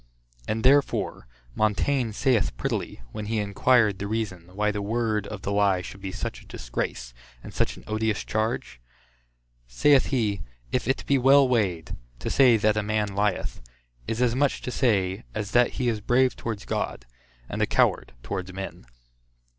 [0.47, 5.51] And therefore Montaigne saith prettily, when he inquired the reason, why the word of the
[5.51, 8.81] lie should be such a disgrace, and such an odious charge?
[9.67, 10.41] Saith he,
[10.71, 13.61] If it be well weighed, to say that a man lieth,
[14.07, 17.05] is as much to say, as that he is brave towards God,
[17.47, 18.87] and a coward towards men.